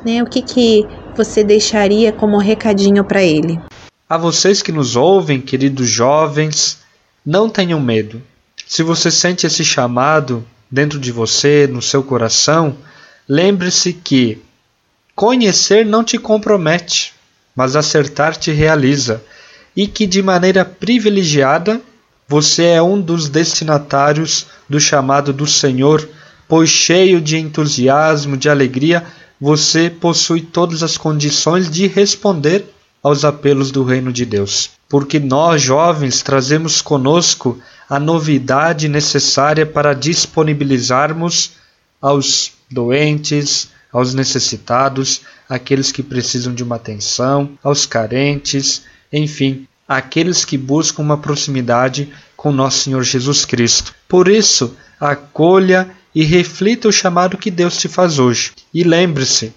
[0.04, 0.22] né?
[0.22, 0.84] O que, que
[1.16, 3.60] você deixaria como recadinho para ele?
[4.08, 6.78] A vocês que nos ouvem, queridos jovens,
[7.24, 8.22] não tenham medo.
[8.66, 12.76] Se você sente esse chamado dentro de você, no seu coração,
[13.28, 14.42] lembre-se que
[15.14, 17.16] conhecer não te compromete
[17.56, 19.24] mas acertar te realiza,
[19.74, 21.80] e que de maneira privilegiada
[22.28, 26.08] você é um dos destinatários do chamado do Senhor,
[26.48, 29.04] pois cheio de entusiasmo, de alegria,
[29.40, 32.66] você possui todas as condições de responder
[33.02, 34.70] aos apelos do reino de Deus.
[34.88, 41.52] Porque nós, jovens, trazemos conosco a novidade necessária para disponibilizarmos
[42.00, 50.58] aos doentes, aos necessitados, àqueles que precisam de uma atenção, aos carentes, enfim, àqueles que
[50.58, 53.94] buscam uma proximidade com nosso Senhor Jesus Cristo.
[54.08, 58.52] Por isso, acolha e reflita o chamado que Deus te faz hoje.
[58.72, 59.52] E lembre-se: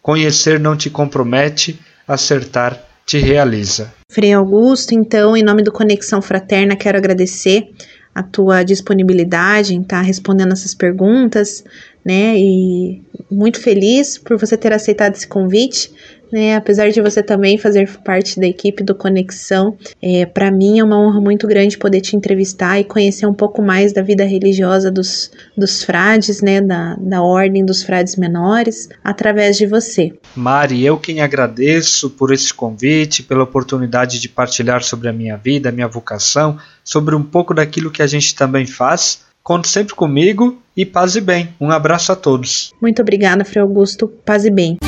[0.00, 3.92] conhecer não te compromete, acertar te realiza.
[4.10, 7.68] Frei Augusto, então, em nome do Conexão Fraterna, quero agradecer
[8.14, 11.64] a tua disponibilidade em estar respondendo essas perguntas,
[12.04, 12.36] né?
[12.36, 15.90] E muito feliz por você ter aceitado esse convite,
[16.32, 16.56] né?
[16.56, 20.98] Apesar de você também fazer parte da equipe do Conexão, é, para mim é uma
[20.98, 25.30] honra muito grande poder te entrevistar e conhecer um pouco mais da vida religiosa dos,
[25.56, 26.60] dos frades, né?
[26.60, 30.12] Da, da ordem dos frades menores, através de você.
[30.34, 35.68] Mari, eu quem agradeço por esse convite, pela oportunidade de partilhar sobre a minha vida,
[35.68, 40.61] a minha vocação, sobre um pouco daquilo que a gente também faz Conte sempre comigo
[40.76, 41.48] e paz e bem.
[41.60, 42.72] Um abraço a todos.
[42.80, 44.08] Muito obrigada, Frei Augusto.
[44.24, 44.78] Paz e bem.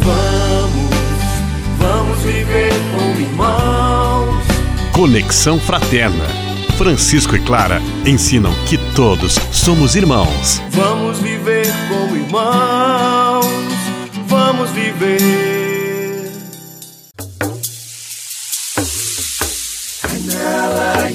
[0.00, 0.90] Vamos,
[1.78, 4.44] vamos viver como irmãos.
[4.92, 6.42] Conexão Fraterna.
[6.76, 10.60] Francisco e Clara ensinam que todos somos irmãos.
[10.70, 13.46] Vamos viver como irmãos.
[14.26, 15.41] Vamos viver.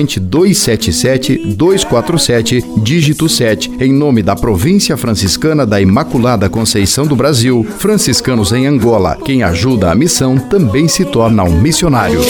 [0.00, 7.66] corrente 277 247, dígito 7, em nome da Província Franciscana da Imaculada Conceição do Brasil,
[7.78, 9.18] franciscanos em Angola.
[9.22, 12.20] Quem ajuda a missão também se torna um missionário.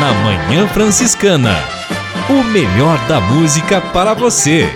[0.00, 1.56] Na Manhã Franciscana,
[2.28, 4.68] o melhor da música para você.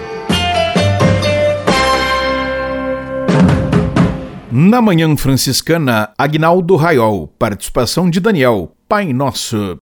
[4.55, 9.79] Na Manhã Franciscana, Agnaldo Raiol, participação de Daniel, Pai Nosso.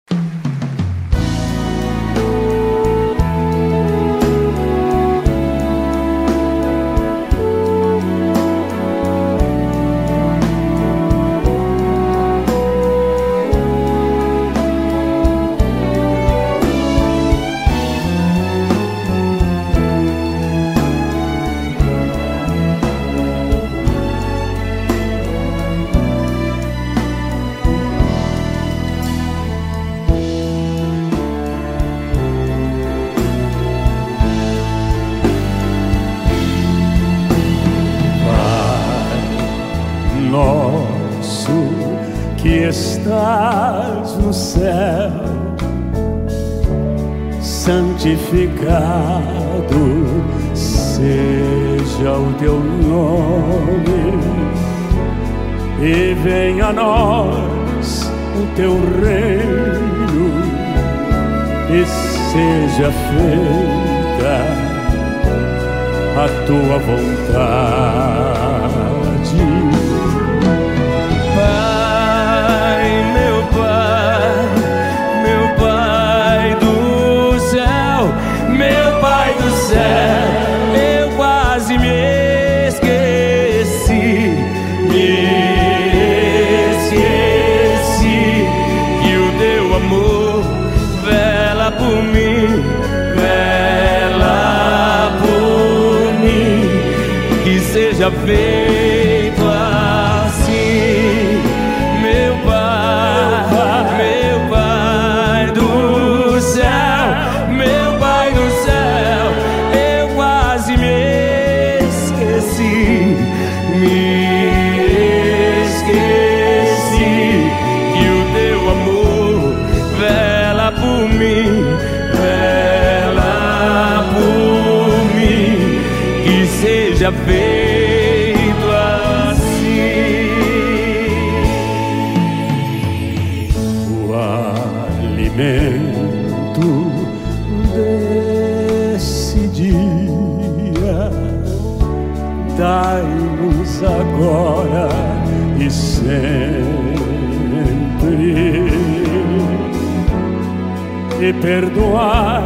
[151.42, 152.44] Perdoai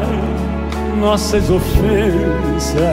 [0.99, 2.83] nossas ofensas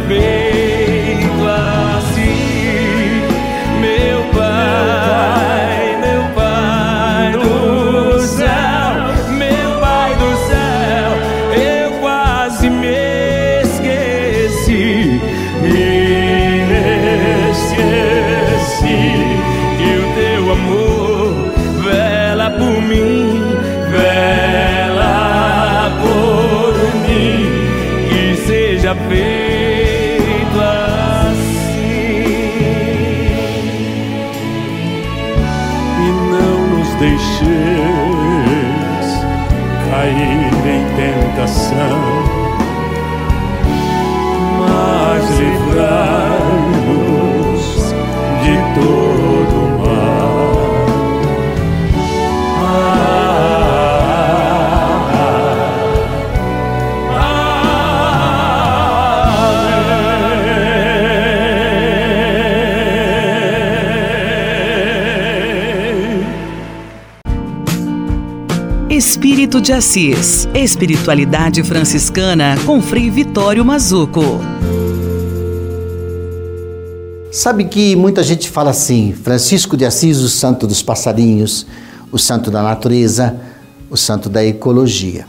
[0.08, 0.55] be.
[69.56, 70.48] Espírito de Assis.
[70.54, 74.20] Espiritualidade franciscana com Frei Vitório Mazuco.
[77.32, 81.66] Sabe que muita gente fala assim: Francisco de Assis, o santo dos passarinhos,
[82.12, 83.36] o santo da natureza,
[83.88, 85.26] o santo da ecologia.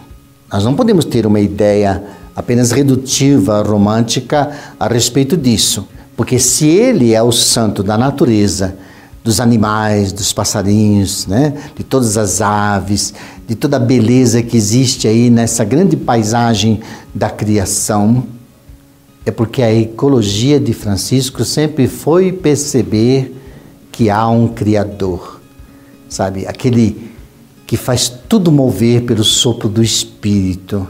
[0.51, 2.03] Nós não podemos ter uma ideia
[2.35, 8.75] apenas redutiva, romântica a respeito disso, porque se ele é o santo da natureza,
[9.27, 11.53] dos animais, dos passarinhos, né?
[11.75, 13.13] de todas as aves,
[13.47, 16.81] de toda a beleza que existe aí nessa grande paisagem
[17.15, 18.25] da criação,
[19.25, 23.33] é porque a ecologia de Francisco sempre foi perceber
[23.91, 25.41] que há um Criador,
[26.09, 26.45] sabe?
[26.45, 27.09] Aquele
[27.65, 30.87] que faz tudo mover pelo sopro do Espírito,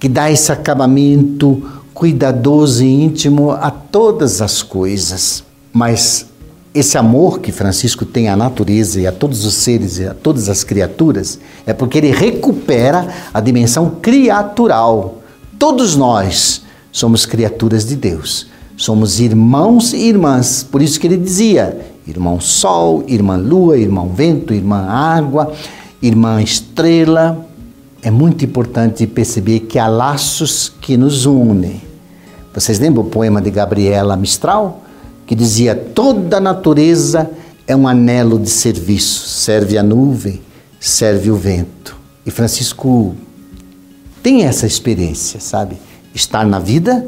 [0.00, 5.44] que dá esse acabamento cuidadoso e íntimo a todas as coisas.
[5.72, 6.26] Mas
[6.74, 10.48] esse amor que Francisco tem à natureza e a todos os seres e a todas
[10.48, 15.22] as criaturas é porque ele recupera a dimensão criatural.
[15.58, 16.62] Todos nós
[16.92, 18.48] somos criaturas de Deus.
[18.76, 20.62] Somos irmãos e irmãs.
[20.62, 25.52] Por isso que ele dizia: irmão sol, irmã lua, irmão vento, irmã água,
[26.02, 27.46] irmã estrela.
[28.02, 31.82] É muito importante perceber que há laços que nos unem.
[32.54, 34.82] Vocês lembram o poema de Gabriela Mistral?
[35.28, 37.30] Que dizia: toda a natureza
[37.66, 40.40] é um anelo de serviço, serve a nuvem,
[40.80, 41.94] serve o vento.
[42.24, 43.14] E Francisco
[44.22, 45.76] tem essa experiência, sabe?
[46.14, 47.06] Estar na vida,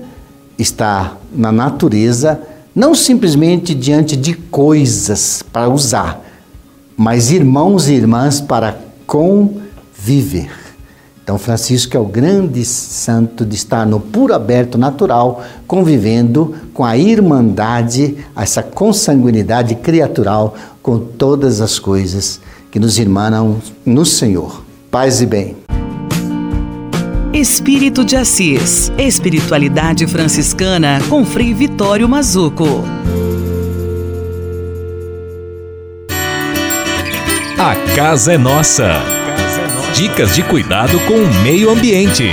[0.59, 2.39] estar na natureza,
[2.75, 6.23] não simplesmente diante de coisas para usar,
[6.95, 10.60] mas irmãos e irmãs para conviver.
[11.31, 16.97] Então, Francisco é o grande santo de estar no puro aberto natural, convivendo com a
[16.99, 24.64] irmandade, essa consanguinidade criatural com todas as coisas que nos irmanam no Senhor.
[24.91, 25.57] Paz e bem.
[27.33, 28.91] Espírito de Assis.
[28.99, 32.83] Espiritualidade franciscana com Frei Vitório Mazuco.
[37.57, 39.20] A casa é nossa.
[39.95, 42.24] Dicas de cuidado com o meio ambiente.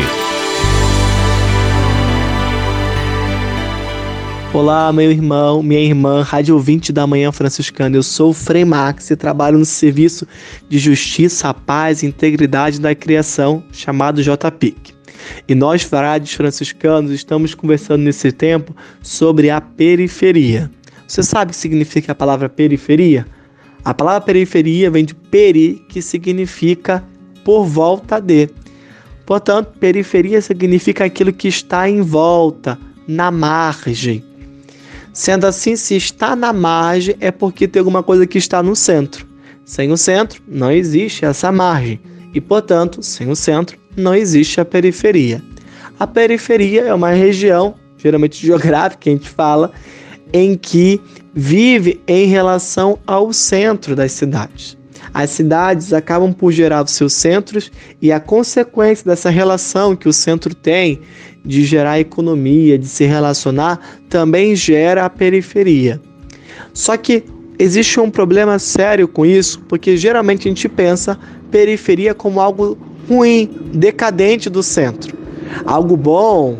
[4.53, 7.97] Olá, meu irmão, minha irmã, rádio ouvinte da Manhã Franciscana.
[7.97, 10.27] Eu sou o Frei Max e trabalho no Serviço
[10.69, 14.93] de Justiça, Paz e Integridade da Criação, chamado JPIC.
[15.47, 20.69] E nós, frades franciscanos, estamos conversando nesse tempo sobre a periferia.
[21.07, 23.25] Você sabe o que significa a palavra periferia?
[23.83, 27.03] A palavra periferia vem de peri, que significa
[27.47, 28.49] por volta de.
[29.25, 32.77] Portanto, periferia significa aquilo que está em volta,
[33.07, 34.21] na margem.
[35.13, 39.25] Sendo assim, se está na margem, é porque tem alguma coisa que está no centro.
[39.63, 42.01] Sem o centro, não existe essa margem.
[42.33, 45.41] E, portanto, sem o centro, não existe a periferia.
[45.97, 49.71] A periferia é uma região, geralmente geográfica, que a gente fala,
[50.33, 50.99] em que
[51.33, 54.76] vive em relação ao centro das cidades.
[55.13, 57.71] As cidades acabam por gerar os seus centros
[58.01, 61.01] e a consequência dessa relação que o centro tem
[61.43, 63.79] de gerar economia, de se relacionar,
[64.09, 66.01] também gera a periferia.
[66.73, 67.23] Só que
[67.57, 71.17] existe um problema sério com isso, porque geralmente a gente pensa
[71.49, 72.77] periferia como algo
[73.07, 75.17] ruim, decadente do centro.
[75.65, 76.59] Algo bom,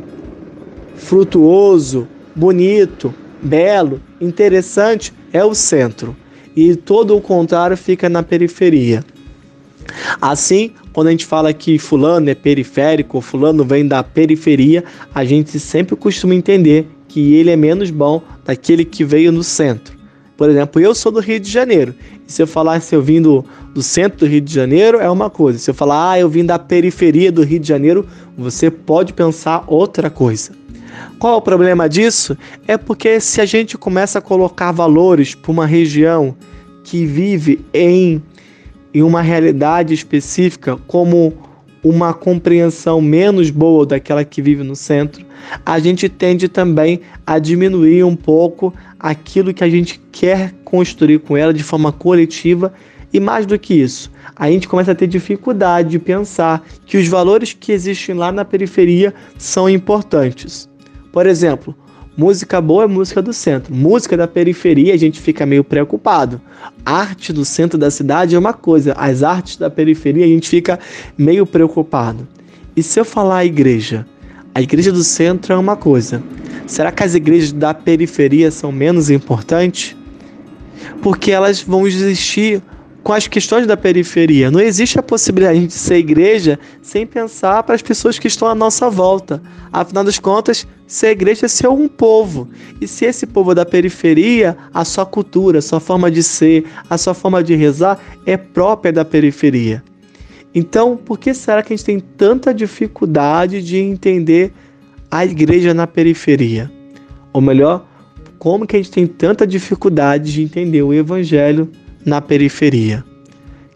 [0.95, 6.15] frutuoso, bonito, belo, interessante é o centro
[6.57, 9.05] e todo o contrário fica na periferia.
[10.19, 14.83] Assim, quando a gente fala que fulano é periférico, fulano vem da periferia,
[15.13, 19.95] a gente sempre costuma entender que ele é menos bom daquele que veio no centro.
[20.35, 21.93] Por exemplo, eu sou do Rio de Janeiro.
[22.27, 25.09] E se eu falar se eu vim do, do centro do Rio de Janeiro, é
[25.09, 25.59] uma coisa.
[25.59, 29.63] Se eu falar, ah, eu vim da periferia do Rio de Janeiro, você pode pensar
[29.67, 30.51] outra coisa.
[31.19, 32.37] Qual o problema disso?
[32.67, 36.35] É porque se a gente começa a colocar valores para uma região
[36.83, 38.21] que vive em,
[38.93, 41.33] em uma realidade específica, como
[41.83, 45.25] uma compreensão menos boa daquela que vive no centro,
[45.65, 51.37] a gente tende também a diminuir um pouco aquilo que a gente quer construir com
[51.37, 52.73] ela de forma coletiva
[53.13, 57.07] E mais do que isso, a gente começa a ter dificuldade de pensar que os
[57.07, 60.66] valores que existem lá na periferia são importantes.
[61.17, 61.75] Por exemplo,
[62.15, 66.39] música boa é música do centro, música da periferia a gente fica meio preocupado.
[66.85, 70.77] Arte do centro da cidade é uma coisa, as artes da periferia a gente fica
[71.17, 72.27] meio preocupado.
[72.75, 74.05] E se eu falar a igreja?
[74.53, 76.21] A igreja do centro é uma coisa.
[76.67, 79.97] Será que as igrejas da periferia são menos importantes?
[81.01, 82.61] Porque elas vão existir
[83.07, 84.51] com as questões da periferia.
[84.51, 88.53] Não existe a possibilidade de ser igreja sem pensar para as pessoas que estão à
[88.53, 89.41] nossa volta.
[89.71, 92.49] Afinal das contas, ser igreja é ser um povo.
[92.81, 96.65] E se esse povo é da periferia, a sua cultura, a sua forma de ser,
[96.89, 99.81] a sua forma de rezar é própria da periferia.
[100.53, 104.51] Então, por que será que a gente tem tanta dificuldade de entender
[105.09, 106.69] a igreja na periferia?
[107.31, 107.87] Ou melhor,
[108.37, 111.71] como que a gente tem tanta dificuldade de entender o evangelho
[112.07, 113.03] na periferia.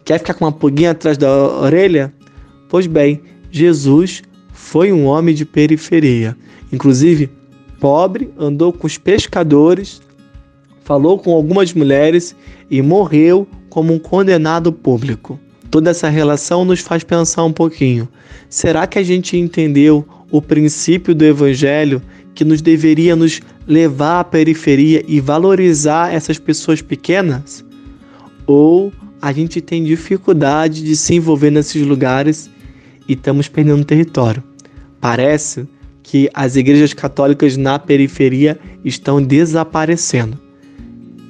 [0.04, 2.12] Quer ficar com uma pulguinha atrás da orelha?
[2.68, 3.20] Pois bem,
[3.50, 4.22] Jesus
[4.52, 6.36] foi um homem de periferia.
[6.72, 7.30] Inclusive,
[7.78, 10.00] pobre, andou com os pescadores,
[10.82, 12.34] falou com algumas mulheres
[12.70, 15.38] e morreu como um condenado público.
[15.70, 18.08] Toda essa relação nos faz pensar um pouquinho.
[18.48, 22.02] Será que a gente entendeu o princípio do evangelho
[22.34, 27.64] que nos deveria nos levar à periferia e valorizar essas pessoas pequenas?
[28.46, 32.50] Ou a gente tem dificuldade de se envolver nesses lugares
[33.08, 34.42] e estamos perdendo território.
[35.00, 35.66] Parece
[36.02, 40.38] que as igrejas católicas na periferia estão desaparecendo.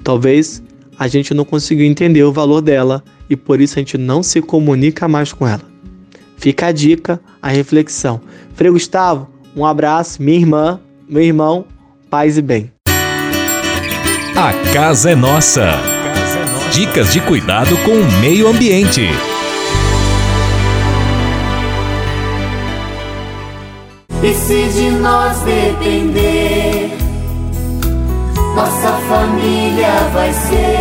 [0.03, 0.63] Talvez
[0.99, 4.41] a gente não conseguiu entender o valor dela e por isso a gente não se
[4.41, 5.63] comunica mais com ela.
[6.37, 8.21] Fica a dica, a reflexão.
[8.55, 11.67] Frei Gustavo, um abraço, minha irmã, meu irmão,
[12.11, 12.73] paz e bem.
[14.35, 15.92] A casa é nossa.
[16.73, 19.03] Dicas de cuidado com o meio ambiente.
[24.23, 26.97] E se de nós depender,
[28.57, 30.72] nossa família vai ser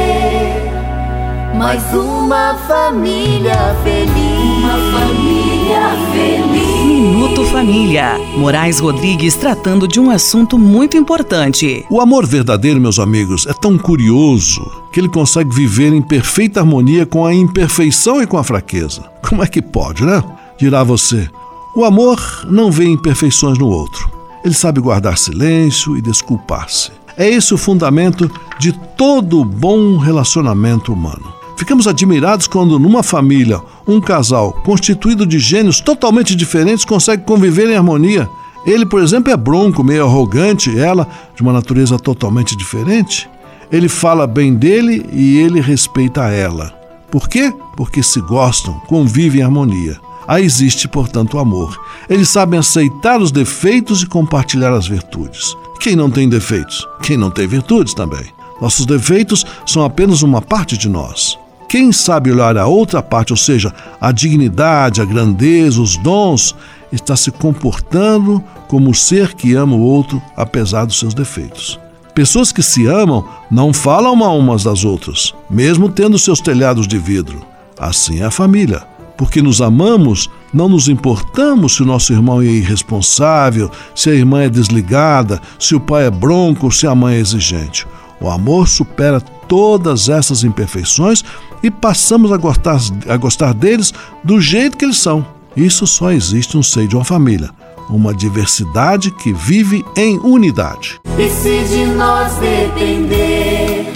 [1.61, 4.57] mais uma família feliz.
[4.57, 6.85] Uma família feliz.
[6.87, 8.17] Minuto Família.
[8.35, 11.85] Moraes Rodrigues tratando de um assunto muito importante.
[11.87, 14.59] O amor verdadeiro, meus amigos, é tão curioso
[14.91, 19.03] que ele consegue viver em perfeita harmonia com a imperfeição e com a fraqueza.
[19.29, 20.23] Como é que pode, né?
[20.57, 21.29] Dirá você.
[21.75, 24.09] O amor não vê imperfeições no outro.
[24.43, 26.89] Ele sabe guardar silêncio e desculpar-se.
[27.15, 31.40] É esse o fundamento de todo bom relacionamento humano.
[31.61, 37.75] Ficamos admirados quando, numa família, um casal constituído de gênios totalmente diferentes consegue conviver em
[37.75, 38.27] harmonia.
[38.65, 43.29] Ele, por exemplo, é bronco, meio arrogante, ela de uma natureza totalmente diferente.
[43.71, 46.73] Ele fala bem dele e ele respeita ela.
[47.11, 47.53] Por quê?
[47.77, 49.99] Porque se gostam, convivem em harmonia.
[50.27, 51.79] Aí existe, portanto, o amor.
[52.09, 55.55] Eles sabem aceitar os defeitos e compartilhar as virtudes.
[55.79, 56.87] Quem não tem defeitos?
[57.03, 58.25] Quem não tem virtudes também.
[58.59, 61.39] Nossos defeitos são apenas uma parte de nós.
[61.71, 66.53] Quem sabe olhar a outra parte, ou seja, a dignidade, a grandeza, os dons,
[66.91, 71.79] está se comportando como o ser que ama o outro, apesar dos seus defeitos.
[72.13, 76.97] Pessoas que se amam não falam mal umas das outras, mesmo tendo seus telhados de
[76.97, 77.41] vidro.
[77.79, 78.83] Assim é a família.
[79.17, 84.41] Porque nos amamos, não nos importamos se o nosso irmão é irresponsável, se a irmã
[84.41, 87.87] é desligada, se o pai é bronco se a mãe é exigente.
[88.19, 91.23] O amor supera todas essas imperfeições
[91.63, 93.93] e passamos a gostar, a gostar deles
[94.23, 95.25] do jeito que eles são.
[95.55, 97.49] Isso só existe no seio de uma família,
[97.89, 100.99] uma diversidade que vive em unidade.
[101.17, 103.91] E se de nós depender,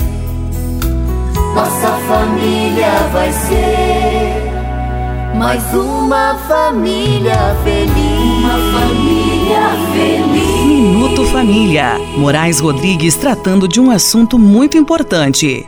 [1.56, 4.46] nossa família vai ser
[5.36, 8.44] mais uma família feliz.
[8.44, 10.66] Uma família feliz.
[10.66, 12.00] Minuto Família.
[12.18, 15.68] Moraes Rodrigues tratando de um assunto muito importante.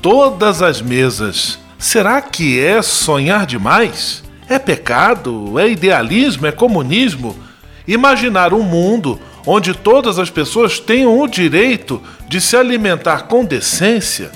[0.00, 1.58] todas as mesas.
[1.78, 4.22] Será que é sonhar demais?
[4.48, 5.58] É pecado?
[5.58, 6.46] É idealismo?
[6.46, 7.36] É comunismo?
[7.86, 14.30] Imaginar um mundo onde todas as pessoas tenham o direito de se alimentar com decência,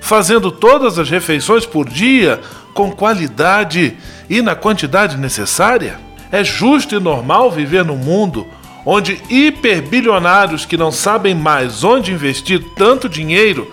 [0.00, 2.40] fazendo todas as refeições por dia
[2.74, 3.96] com qualidade
[4.28, 5.98] e na quantidade necessária?
[6.30, 8.46] É justo e normal viver num mundo
[8.84, 13.70] onde hiperbilionários que não sabem mais onde investir tanto dinheiro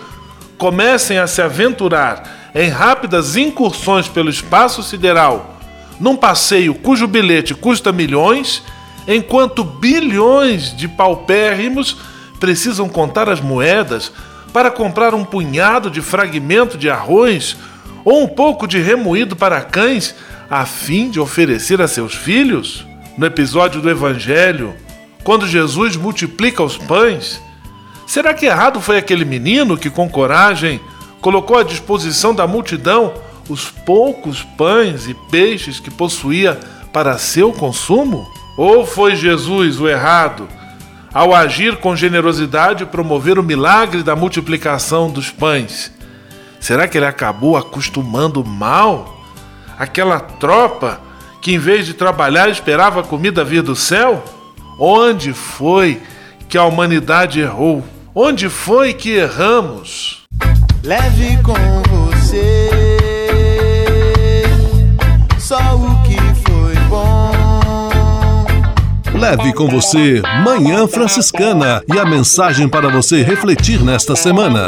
[0.59, 5.57] comecem a se aventurar em rápidas incursões pelo espaço sideral,
[5.99, 8.61] num passeio cujo bilhete custa milhões,
[9.07, 11.97] enquanto bilhões de paupérrimos
[12.39, 14.11] precisam contar as moedas
[14.51, 17.55] para comprar um punhado de fragmento de arroz
[18.03, 20.13] ou um pouco de remoído para cães
[20.49, 22.85] a fim de oferecer a seus filhos?
[23.17, 24.75] No episódio do Evangelho,
[25.23, 27.41] quando Jesus multiplica os pães,
[28.09, 30.81] será que errado foi aquele menino que, com coragem,
[31.21, 33.13] colocou à disposição da multidão
[33.47, 36.59] os poucos pães e peixes que possuía
[36.91, 38.27] para seu consumo?
[38.57, 40.49] Ou foi Jesus o errado
[41.13, 45.91] ao agir com generosidade e promover o milagre da multiplicação dos pães?
[46.59, 49.23] Será que ele acabou acostumando mal
[49.77, 50.99] aquela tropa
[51.41, 54.23] que, em vez de trabalhar, esperava a comida vir do céu?
[54.79, 56.01] Onde foi
[56.49, 57.83] que a humanidade errou?
[58.21, 60.23] Onde foi que erramos?
[60.83, 61.53] Leve com
[61.87, 62.69] você
[65.39, 67.31] só o que foi bom.
[69.17, 74.67] Leve com você Manhã Franciscana e a mensagem para você refletir nesta semana.